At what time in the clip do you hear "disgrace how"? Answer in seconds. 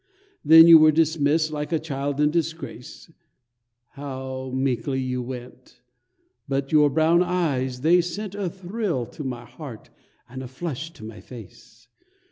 2.31-4.49